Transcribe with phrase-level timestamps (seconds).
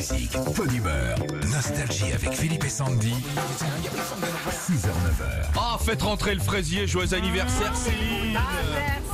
[0.00, 1.18] musique, bonne humeur.
[1.52, 3.12] Nostalgie avec Philippe et Sandy.
[3.12, 5.46] 6h, 9h.
[5.58, 8.40] Ah, faites rentrer le fraisier, joyeux anniversaire Céline Ah,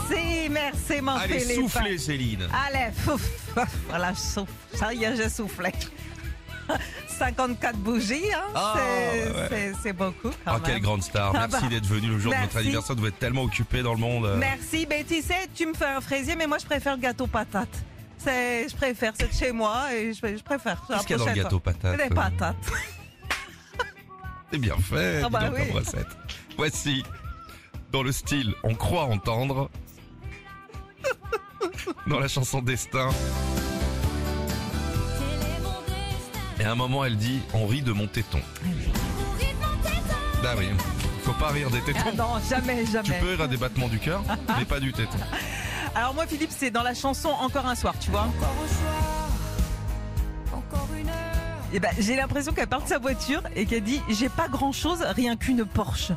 [0.08, 1.56] merci, merci mon Allez, Philippe.
[1.56, 3.22] soufflez Céline Allez, fouf.
[3.88, 4.52] Voilà, je souffle.
[4.74, 5.72] Ça y est, j'ai soufflé.
[7.18, 8.42] 54 bougies, hein.
[8.54, 9.92] Ah, c'est, ouais, ouais.
[9.92, 10.62] beaucoup quand Ah, même.
[10.62, 12.58] quelle grande star, Ah merci bah, d'être venu le jour de notre merci.
[12.68, 14.36] anniversaire, vous êtes tellement occupé dans le monde.
[14.38, 17.26] Merci, ben tu sais, tu me fais un fraisier, mais moi je préfère le gâteau
[17.26, 17.68] patate.
[18.26, 20.82] C'est, je préfère, c'est de chez moi et je, je préfère.
[20.88, 22.56] Qu'est-ce qu'il y a dans le gâteau patate Des patates.
[24.50, 25.70] C'est bien fait, Ah bah oui.
[25.70, 26.06] recette.
[26.56, 27.04] Voici,
[27.92, 29.70] dans le style On croit entendre,
[32.08, 33.10] dans la chanson Destin.
[36.58, 38.40] Et à un moment, elle dit On rit de mon téton.
[40.42, 40.66] Bah oui,
[41.22, 42.16] faut pas rire des Ah tétons.
[42.16, 43.18] non, jamais, Tu jamais.
[43.20, 44.22] peux rire à des battements du cœur,
[44.58, 45.18] mais pas du téton.
[45.96, 48.28] Alors moi, Philippe, c'est dans la chanson Encore un soir, tu vois.
[51.72, 54.72] Et ben, j'ai l'impression qu'elle part de sa voiture et qu'elle dit J'ai pas grand
[54.72, 56.12] chose, rien qu'une Porsche.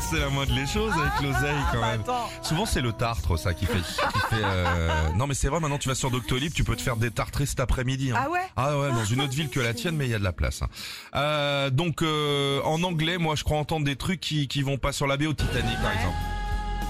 [0.00, 2.00] C'est la moindre des choses avec l'oseille quand bah même.
[2.00, 2.28] attends.
[2.42, 3.78] Souvent c'est le tartre ça qui fait.
[3.78, 6.82] Qui fait euh, Non mais c'est vrai maintenant tu vas sur Doctolib, tu peux te
[6.82, 8.12] faire détartrer cet après-midi.
[8.12, 8.16] hein.
[8.26, 10.18] Ah ouais Ah ouais, dans une autre ville que la tienne, mais il y a
[10.18, 10.62] de la place.
[10.62, 10.68] hein.
[11.14, 14.92] Euh, donc euh, en anglais, moi je crois entendre des trucs qui qui vont pas
[14.92, 16.16] sur la BO Titanic par exemple.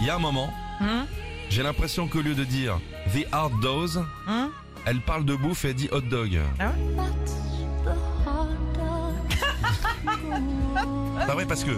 [0.01, 1.07] Il y a un moment, Hum,
[1.51, 2.81] j'ai l'impression qu'au lieu de dire
[3.15, 4.51] the hard dose, hum.
[4.87, 6.41] elle parle de bouffe et elle dit hot dog.
[6.59, 7.93] Ah ouais
[11.27, 11.71] Pas vrai parce que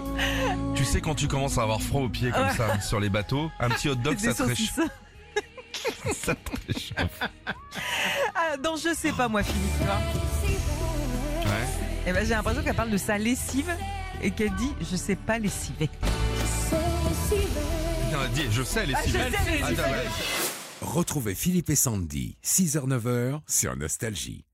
[0.75, 2.53] tu sais quand tu commences à avoir froid aux pieds comme Ouais.
[2.55, 4.79] ça sur les bateaux, un petit hot dog ça te réchauffe.
[6.13, 7.19] Ça te réchauffe.
[8.33, 9.99] Ah, donc je sais pas moi, Philippe, tu vois.
[11.45, 11.67] Ouais.
[12.07, 13.71] Et ben, j'ai l'impression qu'elle parle de sa lessive
[14.21, 15.89] et qu'elle dit Je sais pas lessiver.
[18.11, 18.19] Non,
[18.49, 19.19] je sais les Ah, je sais
[19.51, 19.79] les civils.
[19.79, 20.05] ouais.
[20.81, 22.37] Retrouvez Philippe et Sandy.
[22.43, 24.45] 6h, 9h sur Nostalgie.